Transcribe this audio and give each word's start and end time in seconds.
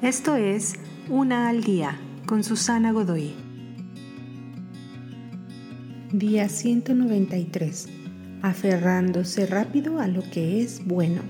Esto 0.00 0.36
es 0.36 0.74
Una 1.08 1.48
al 1.48 1.64
Día 1.64 1.98
con 2.24 2.44
Susana 2.44 2.92
Godoy. 2.92 3.34
Día 6.12 6.48
193. 6.48 7.88
Aferrándose 8.40 9.46
rápido 9.46 9.98
a 9.98 10.06
lo 10.06 10.22
que 10.22 10.62
es 10.62 10.86
bueno. 10.86 11.22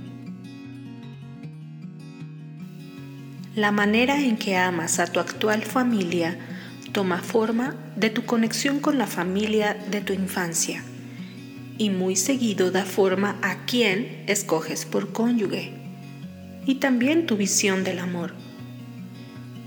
La 3.55 3.73
manera 3.73 4.21
en 4.21 4.37
que 4.37 4.59
amas 4.59 4.99
a 4.99 5.07
tu 5.07 5.19
actual 5.19 5.63
familia 5.63 6.37
toma 6.93 7.23
forma 7.23 7.75
de 7.97 8.11
tu 8.11 8.27
conexión 8.27 8.81
con 8.81 8.99
la 8.99 9.07
familia 9.07 9.79
de 9.91 10.03
tu 10.03 10.13
infancia 10.13 10.83
y 11.79 11.89
muy 11.89 12.17
seguido 12.17 12.71
da 12.71 12.85
forma 12.85 13.39
a 13.41 13.65
quién 13.65 14.25
escoges 14.27 14.85
por 14.85 15.11
cónyuge 15.15 15.73
y 16.67 16.75
también 16.75 17.25
tu 17.25 17.39
visión 17.39 17.83
del 17.83 18.01
amor. 18.01 18.48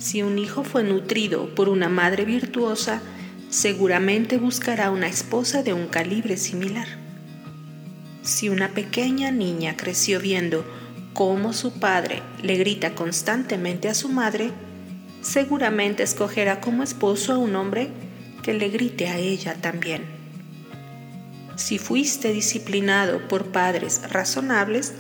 Si 0.02 0.24
un 0.24 0.40
hijo 0.40 0.64
fue 0.64 0.84
nutrido 0.84 1.54
por 1.54 1.70
una 1.70 1.88
madre 1.88 2.26
virtuosa, 2.26 3.04
seguramente 3.52 4.40
buscará 4.40 4.90
una 4.90 5.06
esposa 5.06 5.62
de 5.62 5.74
un 5.74 5.86
calibre 5.86 6.38
similar. 6.38 6.88
Si 8.24 8.50
una 8.50 8.70
pequeña 8.70 9.30
niña 9.30 9.78
creció 9.78 10.20
viendo 10.20 10.66
cómo 11.14 11.54
su 11.54 11.74
padre 11.74 12.24
le 12.42 12.58
grita 12.58 12.96
constantemente 12.96 13.90
a 13.90 13.94
su 13.94 14.10
madre, 14.10 14.50
seguramente 15.22 16.02
escogerá 16.02 16.62
como 16.62 16.82
esposo 16.82 17.34
a 17.34 17.38
un 17.38 17.56
hombre 17.56 17.90
que 18.42 18.56
le 18.56 18.70
grite 18.70 19.08
a 19.08 19.20
ella 19.20 19.54
también. 19.54 20.02
Si 21.58 21.78
fuiste 21.78 22.34
disciplinado 22.34 23.28
por 23.28 23.52
padres 23.52 24.02
razonables, 24.10 24.94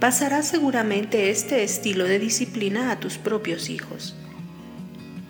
pasarás 0.00 0.48
seguramente 0.48 1.30
este 1.30 1.62
estilo 1.62 2.06
de 2.06 2.18
disciplina 2.18 2.90
a 2.90 2.98
tus 2.98 3.16
propios 3.16 3.70
hijos. 3.70 4.16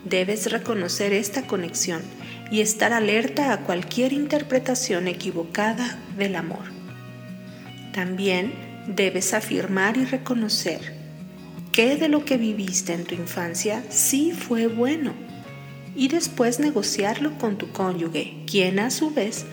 Debes 0.04 0.50
reconocer 0.50 1.12
esta 1.12 1.46
conexión 1.46 2.02
y 2.50 2.60
estar 2.60 2.92
alerta 2.92 3.52
a 3.52 3.60
cualquier 3.60 4.12
interpretación 4.12 5.08
equivocada 5.08 5.98
del 6.16 6.36
amor. 6.36 6.64
También 7.92 8.52
debes 8.86 9.32
afirmar 9.32 9.96
y 9.96 10.04
reconocer 10.04 10.94
qué 11.72 11.96
de 11.96 12.08
lo 12.08 12.24
que 12.24 12.36
viviste 12.36 12.92
en 12.92 13.04
tu 13.04 13.14
infancia 13.14 13.82
sí 13.88 14.32
fue 14.32 14.66
bueno 14.66 15.14
y 15.96 16.08
después 16.08 16.60
negociarlo 16.60 17.38
con 17.38 17.56
tu 17.56 17.70
cónyuge, 17.70 18.34
quien 18.46 18.80
a 18.80 18.90
su 18.90 19.10
vez 19.10 19.46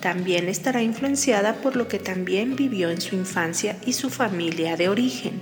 también 0.00 0.48
estará 0.48 0.82
influenciada 0.82 1.54
por 1.56 1.76
lo 1.76 1.88
que 1.88 1.98
también 1.98 2.56
vivió 2.56 2.90
en 2.90 3.00
su 3.00 3.16
infancia 3.16 3.76
y 3.84 3.94
su 3.94 4.10
familia 4.10 4.76
de 4.76 4.88
origen, 4.88 5.40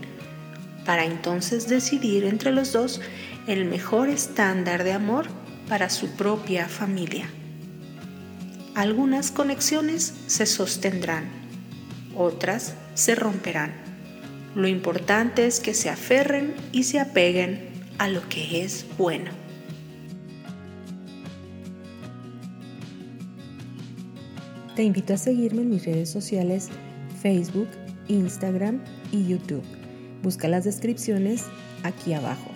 para 0.87 1.05
entonces 1.05 1.69
decidir 1.69 2.25
entre 2.25 2.53
los 2.53 2.73
dos 2.73 3.01
el 3.47 3.65
mejor 3.65 4.09
estándar 4.09 4.85
de 4.85 4.93
amor 4.93 5.27
para 5.69 5.89
su 5.91 6.11
propia 6.11 6.69
familia. 6.69 7.29
Algunas 8.75 9.31
conexiones 9.31 10.15
se 10.27 10.47
sostendrán, 10.47 11.25
otras 12.17 12.75
se 12.95 13.15
romperán. 13.15 13.73
Lo 14.55 14.69
importante 14.69 15.47
es 15.47 15.61
que 15.61 15.75
se 15.75 15.91
aferren 15.91 16.55
y 16.73 16.85
se 16.85 16.99
apeguen 16.99 17.69
a 17.99 18.09
lo 18.09 18.27
que 18.29 18.65
es 18.65 18.87
bueno. 18.99 19.31
Te 24.75 24.83
invito 24.83 25.15
a 25.15 25.19
seguirme 25.19 25.63
en 25.63 25.71
mis 25.71 25.87
redes 25.87 26.11
sociales 26.11 26.69
Facebook, 27.23 27.69
Instagram 28.09 28.83
y 29.11 29.27
YouTube. 29.27 29.65
Busca 30.23 30.49
las 30.49 30.65
descripciones 30.65 31.45
aquí 31.83 32.13
abajo. 32.13 32.56